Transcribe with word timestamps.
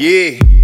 Is 0.00 0.57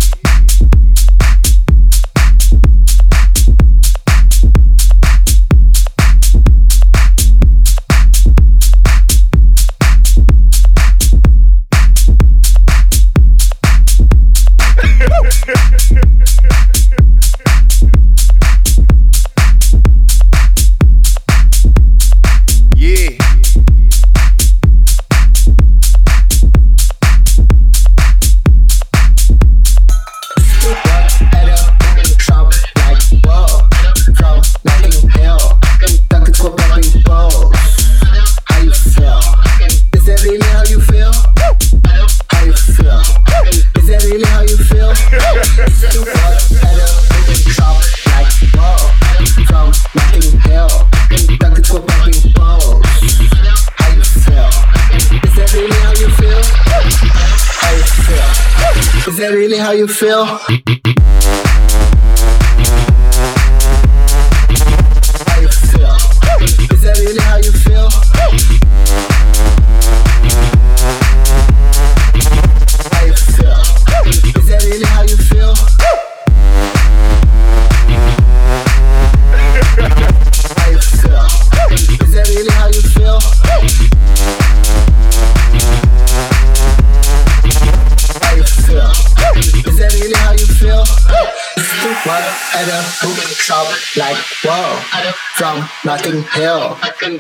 From 95.44 95.60
Notting 95.84 96.22
Hill, 96.32 96.74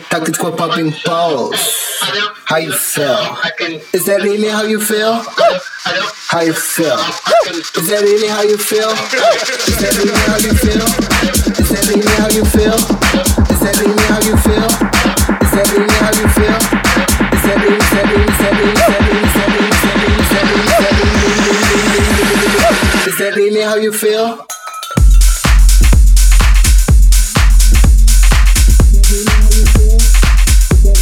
talking 0.08 0.32
to 0.32 0.50
popping 0.56 0.94
balls. 1.04 1.60
How 2.48 2.56
you 2.56 2.72
feel? 2.72 3.20
Is 3.92 4.06
that 4.06 4.22
really 4.24 4.48
how 4.48 4.62
you 4.62 4.80
feel? 4.80 5.20
How 6.32 6.40
you 6.40 6.54
feel? 6.56 6.96
Is 7.52 7.84
that 7.92 8.00
really 8.00 8.28
how 8.32 8.40
you 8.40 8.56
feel? 8.56 8.88
Is 8.96 9.76
that 9.76 9.92
really 10.00 10.16
how 10.24 10.40
you 10.40 10.56
feel? 10.56 10.88
Is 11.52 11.68
that 11.68 11.84
really 11.84 12.08
how 12.16 12.32
you 12.32 12.48
feel? 12.48 12.80
Is 13.44 13.60
that 13.60 13.76
really 13.84 14.00
how 14.08 14.16
you 14.24 14.40
feel? 14.40 14.72
Is 14.72 15.52
that 15.52 15.68
really 15.68 15.92
how 16.00 16.08
you 16.16 16.24
feel? 16.32 16.56
Is 17.28 17.44
that 17.44 17.60
really, 17.60 17.76
is 17.76 17.92
that 17.92 18.08
really, 18.08 18.24
is 18.24 18.40
that 18.40 19.04
really, 19.04 19.20
is 19.20 19.36
that 19.36 19.52
really, 19.52 19.68
is 19.68 19.84
that 19.84 20.00
really, 20.00 20.16
is 20.16 20.32
that 20.32 20.48
really, 20.48 20.64
is 20.64 20.96
that 20.96 21.28
really, 22.64 23.04
is 23.04 23.20
that 23.20 23.36
really 23.36 23.60
how 23.60 23.76
you 23.76 23.92
feel? 23.92 24.48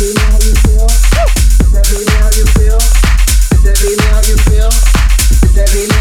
Is 0.03 0.15
that 0.15 1.87
really 1.93 2.11
how 2.19 2.27
you 2.35 2.45
feel? 2.59 2.77
Is 2.77 3.63
that 3.63 3.79
really 3.85 4.03
how 4.11 4.19
you 4.27 4.37
feel? 4.51 4.67
Is 4.67 5.55
that 5.55 5.71
really 5.75 5.92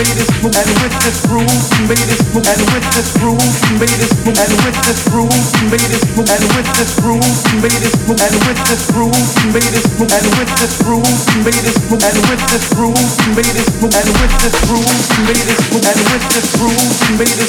made 0.00 0.16
this 0.16 0.32
and 0.40 0.72
with 0.80 0.96
this 1.04 1.20
rule 1.28 1.44
we 1.44 1.92
made 1.92 2.08
this 2.08 2.24
move 2.32 2.48
and 2.48 2.62
with 2.72 2.88
this 2.96 3.12
rule 3.20 3.36
we 3.36 3.72
made 3.76 4.00
this 4.00 4.12
move 4.24 4.32
and 4.40 4.54
with 4.64 4.78
this 4.88 5.00
rule 5.12 5.28
we 5.28 5.64
made 5.68 5.88
this 5.92 6.04
move 6.16 6.24
and 6.24 6.44
with 6.56 6.68
this 6.72 6.92
rule 7.04 7.20
we 7.36 7.60
made 7.60 7.80
this 7.84 7.92
move 8.00 8.16
and 8.16 8.36
with 8.48 8.60
this 8.64 8.84
rule 8.96 9.12
we 9.12 9.44
made 9.52 9.68
this 9.68 9.84
move 10.00 10.08
and 10.08 10.28
with 10.32 10.52
this 10.56 10.80
rule 10.88 11.04
we 11.04 11.36
made 11.44 11.60
this 11.60 11.80
move 11.92 12.00
and 12.00 12.18
with 12.24 12.40
this 12.48 12.64
rule 12.80 12.96
we 12.96 13.28
made 13.36 13.52
this 13.52 13.76
move 13.76 13.92
and 13.92 14.08
with 14.16 14.32
this 14.40 14.56
rule 14.56 14.80
we 14.88 15.20
made 15.20 15.44
this 15.44 15.60
move 15.68 15.84
and 15.84 16.00
with 16.00 16.16
this 16.16 16.24
rule 16.32 16.64
we 16.64 17.12
made 17.12 17.28
this 17.28 17.44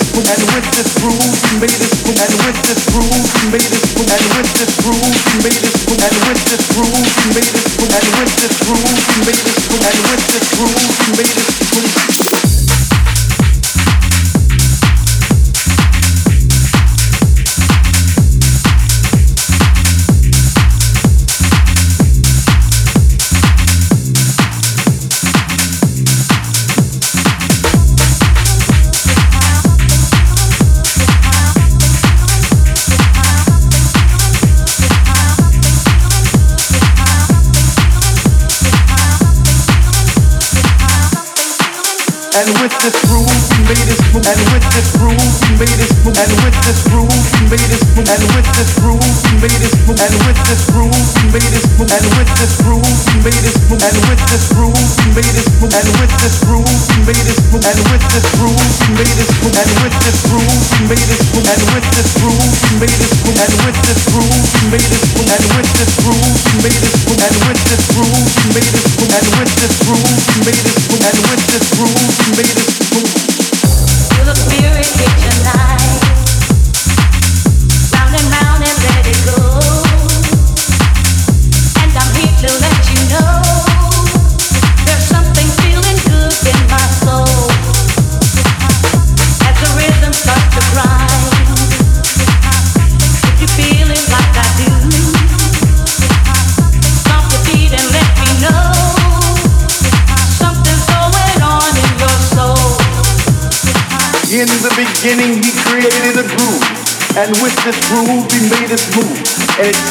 move 5.87 6.03
and 6.03 6.15
with 6.19 6.41
this 6.43 6.63
rule 6.75 6.99
we 6.99 7.31
made 7.31 7.47
this 7.47 7.69
move 7.79 7.93
and 7.95 8.07
with 8.11 8.33
this 8.35 8.55
rule 8.67 8.91
we 8.91 9.21
made 9.23 9.39
this 9.39 9.63
move 9.71 9.83
and 9.87 9.99
with 10.03 10.23
this 10.27 10.47
rule 10.59 10.83
we 10.91 11.11
made 11.15 11.31
this 11.31 11.49
move 11.71 12.40
with 42.61 42.77
this 42.81 43.05
groove 43.05 43.25
we 43.57 43.63
made 43.63 43.89
it 43.89 44.00
and 44.11 44.43
with 44.51 44.67
this 44.75 44.91
groove, 44.99 45.15
made 45.55 45.71
this 45.79 45.95
move, 46.03 46.19
and 46.19 46.35
with 46.43 46.57
this 46.67 46.83
groove, 46.91 47.07
made 47.47 47.63
move, 47.95 48.11
and 48.11 48.23
with 48.35 48.43
this 48.59 48.75
groove, 48.75 48.99
made 49.39 49.55
move, 49.55 49.95
and 49.95 50.15
with 50.27 50.35
this 50.43 50.67
groove, 50.67 50.91
made 51.31 51.47
move, 51.47 51.87
and 51.87 52.07
with 52.19 52.27
this 52.35 52.59
groove, 52.59 52.83
made 53.23 53.39
move, 53.39 53.79
and 53.79 53.95
with 54.11 54.19
this 54.27 54.51
groove, 54.51 54.75
made 55.15 55.31
move, 55.31 55.63
and 55.63 55.87
with 55.95 56.11
this 56.19 56.35
groove, 56.43 56.75
made 57.07 57.23
move, 57.39 57.63
and 57.63 57.79
with 57.87 58.03
this 58.11 58.27
groove, 58.35 58.91
made 58.99 59.15
move, 59.15 59.47
and 59.47 59.71
with 59.79 59.95
this 60.03 60.19
groove, 60.27 60.59
made 60.75 61.07
move, 61.23 61.47
and 61.47 61.63
with 61.71 61.87
this 61.95 62.11
groove, 62.11 62.51
made 62.59 62.99
move, 62.99 63.39
and 63.39 63.55
with 63.55 63.79
this 69.55 69.75
groove, 69.81 70.11
made 70.43 70.59
move, 70.59 70.99
and 70.99 71.17
with 71.29 71.43
this 71.47 71.63
groove, 71.71 72.11
made 72.35 72.51
move 72.91 73.30
the 74.25 74.35
spirit 74.35 74.87
in 74.99 75.13
tonight. 75.19 76.00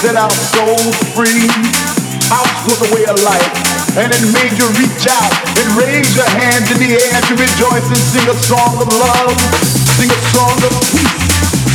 Set 0.01 0.17
our 0.17 0.33
souls 0.33 0.97
free. 1.13 1.45
House 2.33 2.65
was 2.65 2.81
a 2.83 2.89
way 2.97 3.05
of 3.05 3.21
life, 3.21 3.53
and 4.01 4.09
it 4.09 4.25
made 4.33 4.55
you 4.57 4.65
reach 4.81 5.05
out 5.13 5.35
and 5.61 5.67
raise 5.77 6.09
your 6.17 6.27
hands 6.41 6.73
in 6.73 6.81
the 6.81 6.97
air 6.97 7.21
to 7.29 7.35
rejoice 7.37 7.85
and 7.85 8.01
sing 8.01 8.25
a 8.25 8.37
song 8.49 8.81
of 8.81 8.89
love, 8.89 9.37
sing 10.01 10.09
a 10.09 10.21
song 10.33 10.57
of 10.57 10.73
peace, 10.89 11.27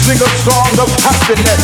sing 0.04 0.18
a 0.18 0.32
song 0.42 0.74
of 0.82 0.90
happiness. 1.06 1.64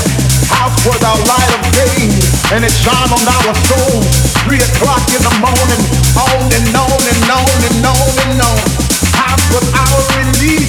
House 0.53 0.77
was 0.85 1.01
our 1.01 1.17
light 1.17 1.51
of 1.57 1.63
day, 1.73 2.13
and 2.53 2.61
it 2.61 2.73
shone 2.77 3.09
on 3.09 3.25
our 3.25 3.53
souls. 3.65 4.05
Three 4.45 4.61
o'clock 4.61 5.01
in 5.09 5.21
the 5.25 5.33
morning, 5.41 5.81
on 6.13 6.45
and 6.45 6.67
on 6.77 7.01
and 7.09 7.23
on 7.25 7.57
and 7.57 7.85
on 7.89 8.13
and 8.21 8.37
on. 8.37 8.59
House 9.17 9.45
was 9.49 9.65
our 9.73 9.99
release. 10.21 10.60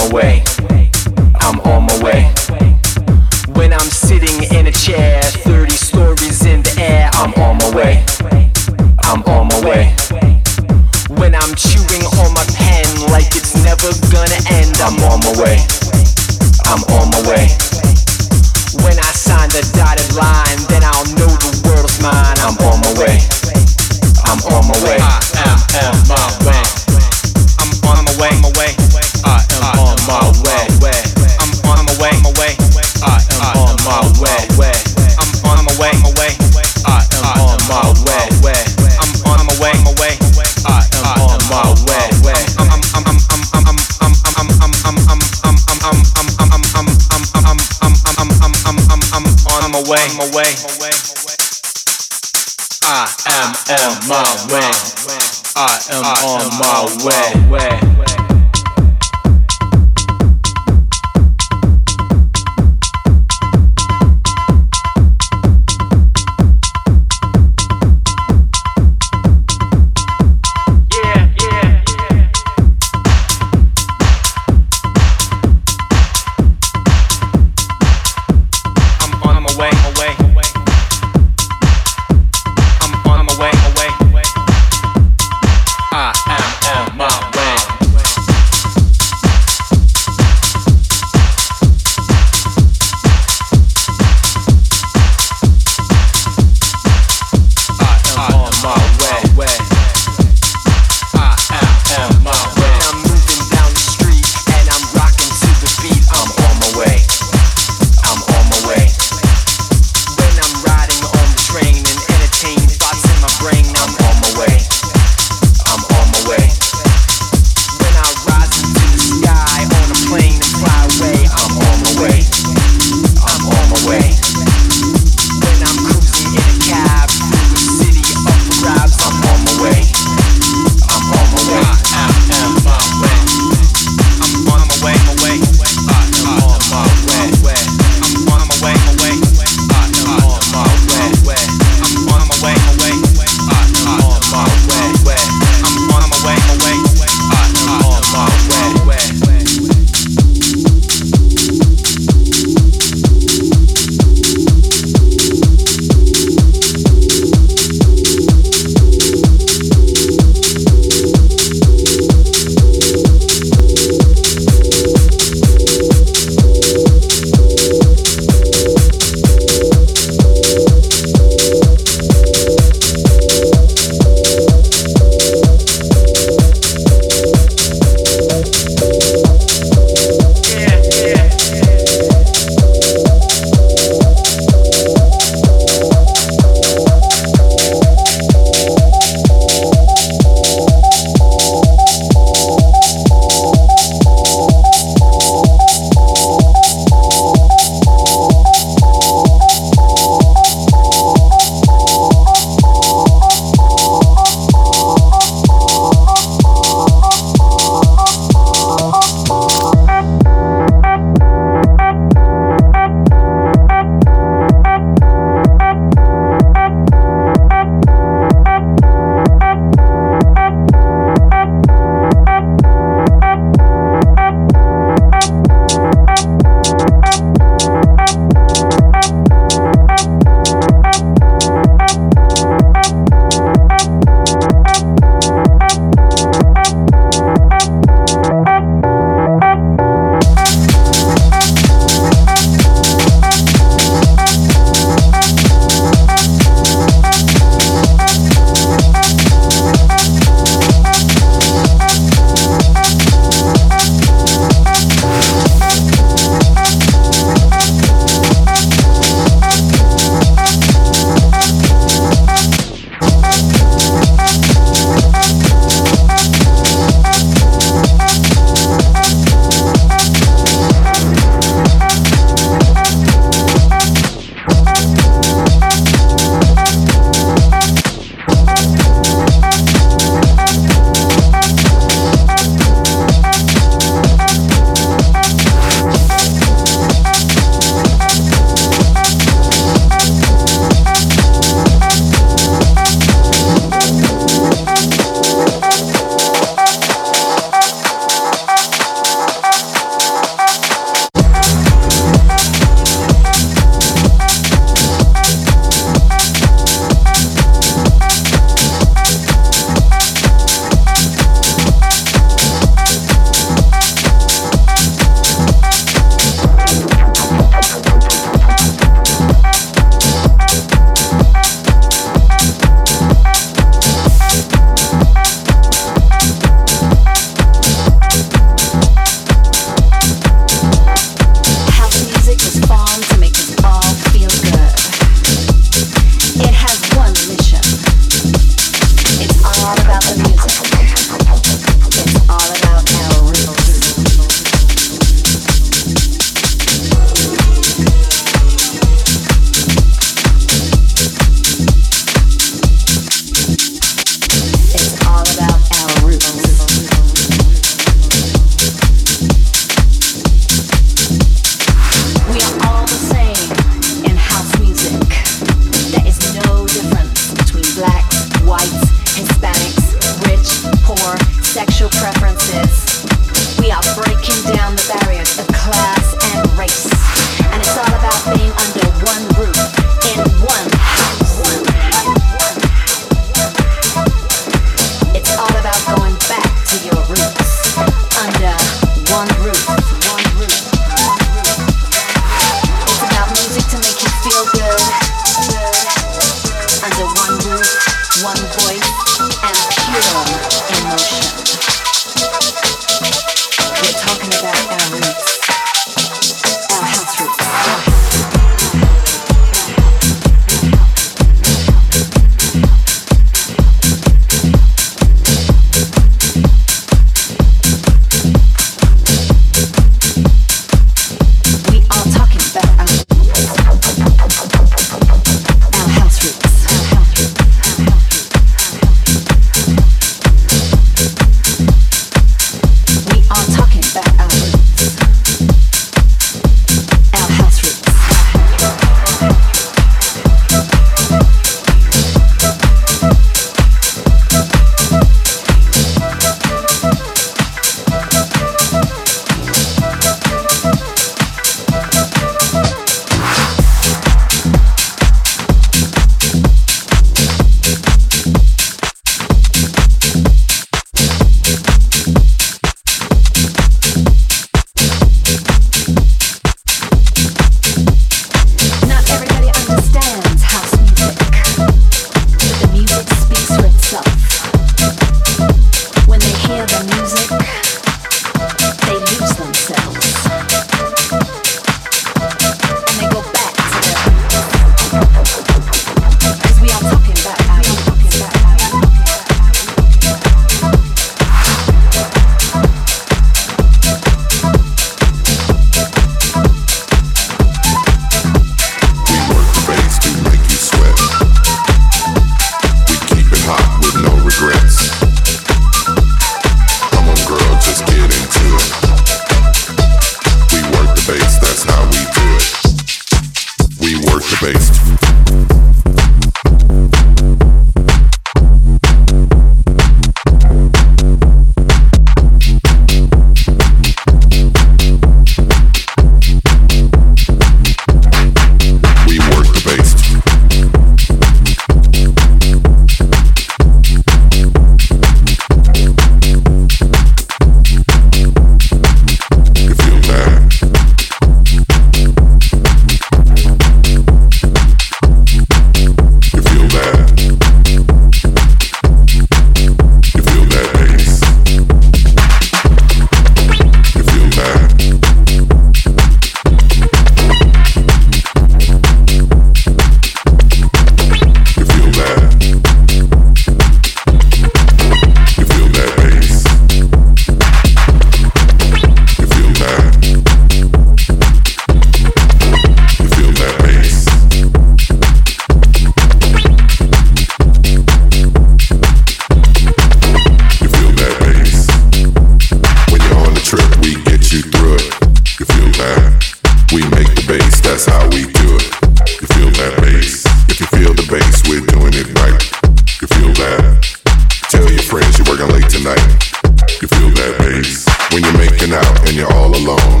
days 597.62 597.86
when 598.12 598.22
you're 598.22 598.38
making 598.38 598.72
out 598.72 599.08
and 599.08 599.16
you're 599.16 599.32
all 599.32 599.48
alone. 599.48 600.00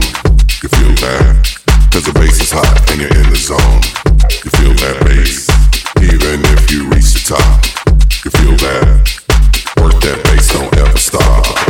You 0.62 0.68
feel 0.68 0.94
that? 1.04 1.60
Cause 1.92 2.04
the 2.04 2.12
bass 2.14 2.40
is 2.40 2.50
hot 2.50 2.90
and 2.90 3.00
you're 3.00 3.10
in 3.10 3.30
the 3.30 3.36
zone. 3.36 3.82
You 4.44 4.50
feel 4.58 4.74
that 4.84 4.96
bass, 5.04 5.48
even 6.02 6.40
if 6.52 6.70
you 6.70 6.88
reach 6.88 7.12
the 7.14 7.34
top. 7.34 7.64
You 8.24 8.30
feel 8.30 8.56
that? 8.66 8.86
Work 9.80 10.00
that 10.02 10.20
bass, 10.24 10.52
don't 10.52 10.74
ever 10.76 10.98
stop. 10.98 11.65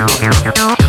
Não, 0.00 0.06
não, 0.06 0.30
não, 0.44 0.68
não. 0.68 0.79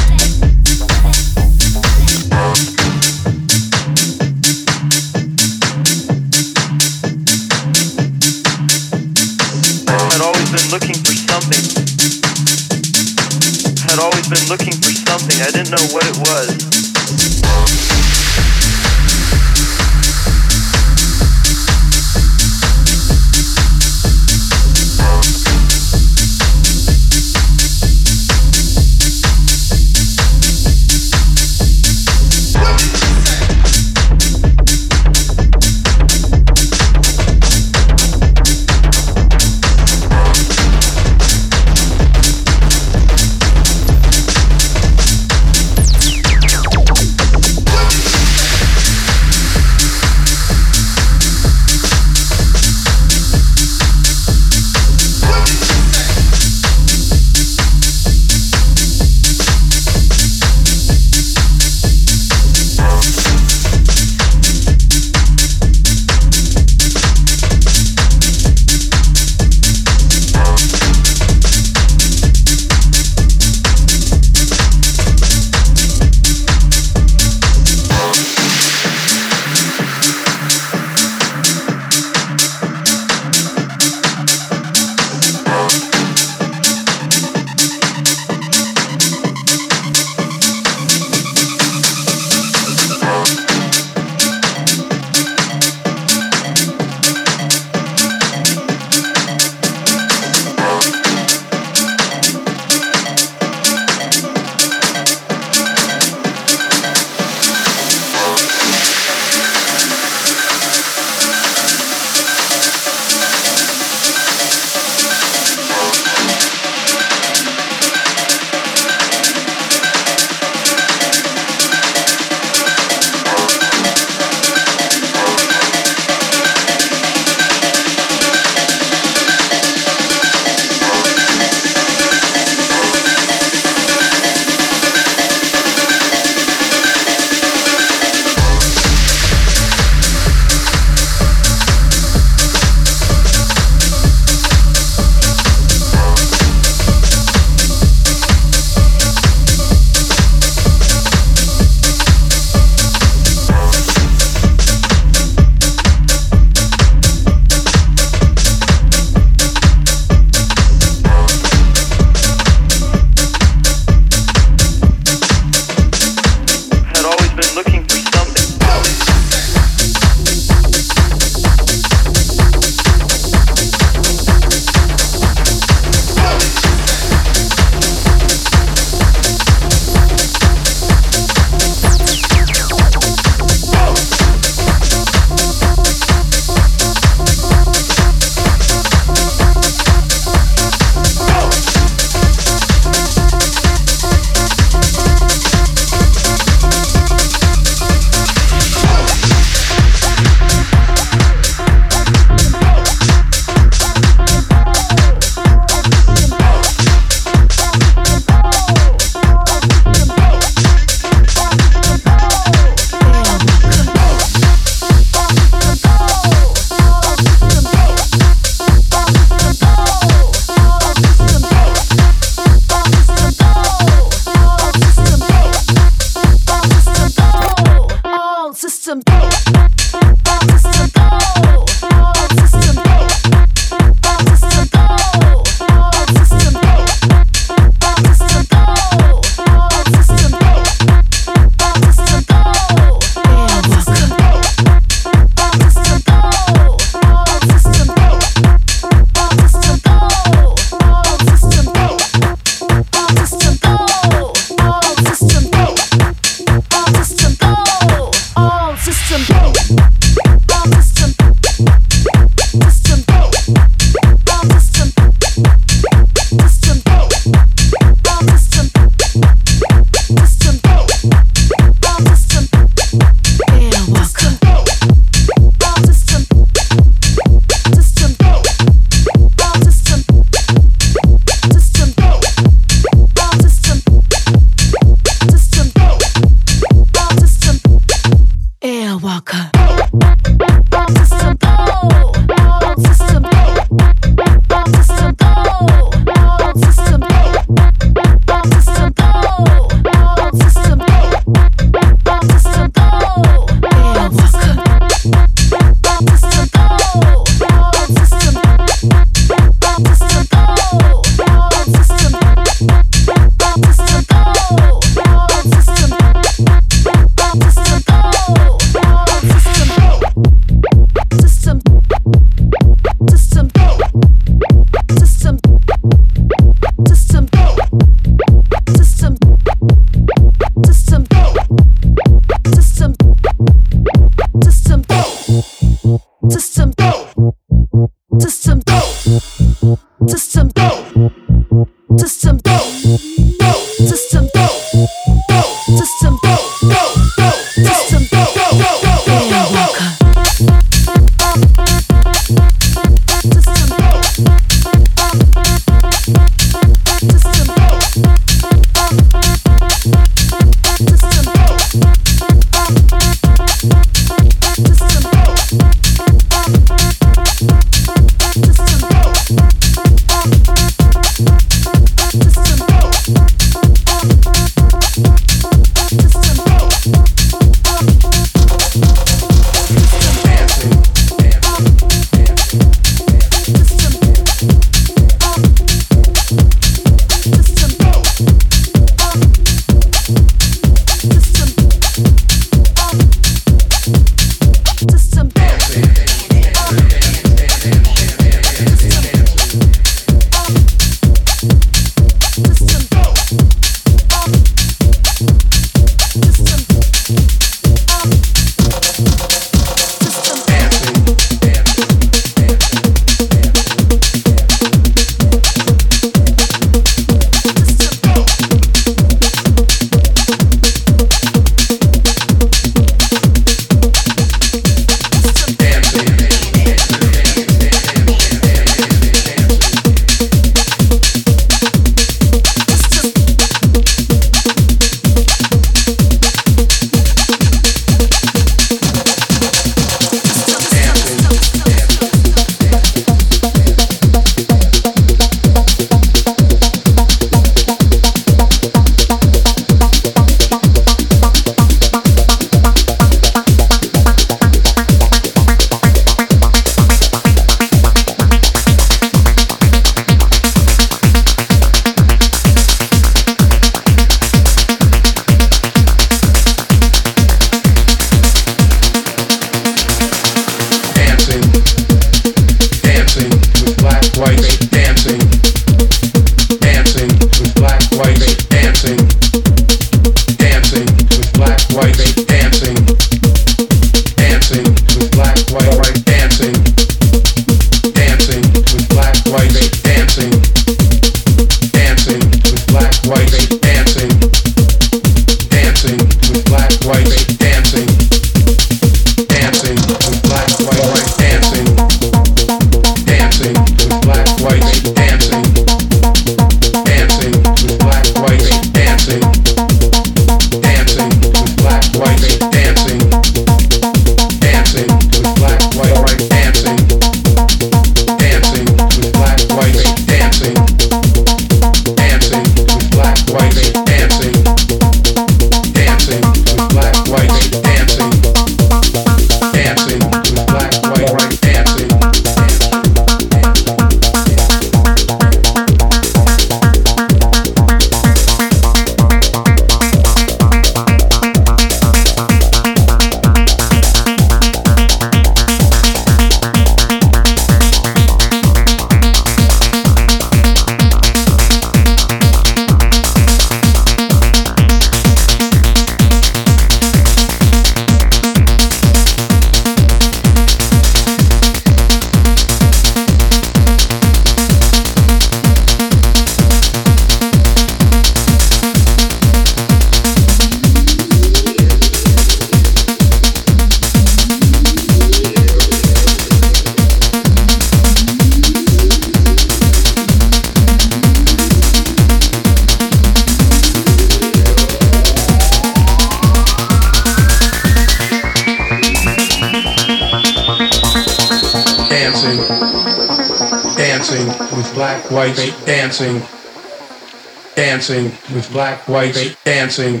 Dancing 597.86 598.34
with 598.34 598.50
black, 598.50 598.88
white, 598.88 599.36
dancing, 599.44 600.00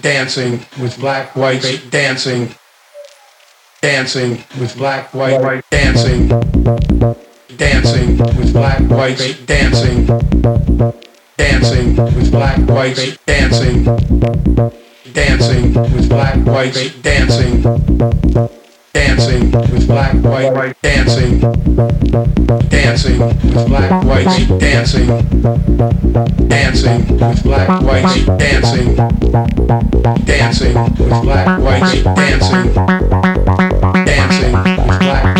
dancing 0.00 0.52
with 0.80 0.98
black, 0.98 1.36
white, 1.36 1.82
dancing, 1.90 2.48
dancing 3.82 4.42
with 4.58 4.74
black, 4.78 5.12
white, 5.12 5.62
dancing, 5.70 6.28
dancing 7.58 8.16
with 8.38 8.52
black, 8.54 8.80
white, 8.88 9.42
dancing, 9.44 10.06
dancing 11.36 11.96
with 12.16 12.30
black, 12.32 12.58
white, 12.60 13.18
dancing, 13.26 13.84
dancing 15.12 15.74
with 15.74 16.08
black, 16.08 16.38
white, 16.46 16.94
dancing 17.02 18.65
dancing 19.16 19.50
with 19.50 19.86
black, 19.86 20.14
white, 20.14 20.82
dancing, 20.82 21.40
dancing 22.68 23.18
with 23.18 23.52
black, 23.66 24.04
white, 24.04 24.24
dancing, 24.58 25.06
dancing 26.48 26.98
with 26.98 27.42
black, 27.42 27.68
white, 27.82 28.26
dancing, 28.38 28.94
dancing 30.24 30.74
with 30.74 31.22
black, 31.22 31.46
white, 31.46 32.04
dancing, 32.04 32.74
dancing 34.04 34.52
with 34.52 34.86
black, 34.86 35.35